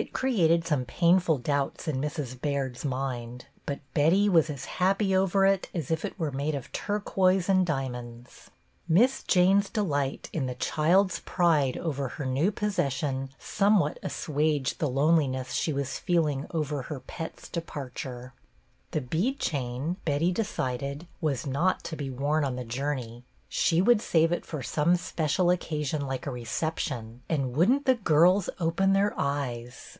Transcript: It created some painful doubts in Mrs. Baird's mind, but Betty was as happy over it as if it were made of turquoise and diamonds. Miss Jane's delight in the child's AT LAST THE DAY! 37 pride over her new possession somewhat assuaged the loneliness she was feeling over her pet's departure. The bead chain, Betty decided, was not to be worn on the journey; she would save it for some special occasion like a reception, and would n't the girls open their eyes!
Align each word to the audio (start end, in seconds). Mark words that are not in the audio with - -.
It 0.00 0.12
created 0.12 0.64
some 0.64 0.84
painful 0.84 1.38
doubts 1.38 1.88
in 1.88 2.00
Mrs. 2.00 2.40
Baird's 2.40 2.84
mind, 2.84 3.46
but 3.66 3.80
Betty 3.94 4.28
was 4.28 4.48
as 4.48 4.64
happy 4.64 5.16
over 5.16 5.44
it 5.44 5.68
as 5.74 5.90
if 5.90 6.04
it 6.04 6.16
were 6.16 6.30
made 6.30 6.54
of 6.54 6.70
turquoise 6.70 7.48
and 7.48 7.66
diamonds. 7.66 8.48
Miss 8.88 9.24
Jane's 9.24 9.68
delight 9.68 10.30
in 10.32 10.46
the 10.46 10.54
child's 10.54 11.18
AT 11.18 11.26
LAST 11.26 11.26
THE 11.26 11.30
DAY! 11.30 11.32
37 11.32 11.34
pride 11.34 11.76
over 11.90 12.08
her 12.10 12.26
new 12.26 12.52
possession 12.52 13.30
somewhat 13.40 13.98
assuaged 14.00 14.78
the 14.78 14.88
loneliness 14.88 15.50
she 15.54 15.72
was 15.72 15.98
feeling 15.98 16.46
over 16.52 16.82
her 16.82 17.00
pet's 17.00 17.48
departure. 17.48 18.34
The 18.92 19.00
bead 19.00 19.40
chain, 19.40 19.96
Betty 20.04 20.30
decided, 20.30 21.08
was 21.20 21.44
not 21.44 21.82
to 21.82 21.96
be 21.96 22.08
worn 22.08 22.44
on 22.44 22.54
the 22.54 22.62
journey; 22.64 23.24
she 23.50 23.80
would 23.80 24.02
save 24.02 24.30
it 24.30 24.44
for 24.44 24.62
some 24.62 24.94
special 24.94 25.48
occasion 25.48 26.06
like 26.06 26.26
a 26.26 26.30
reception, 26.30 27.22
and 27.30 27.56
would 27.56 27.70
n't 27.70 27.86
the 27.86 27.94
girls 27.94 28.50
open 28.60 28.92
their 28.92 29.14
eyes! 29.16 29.96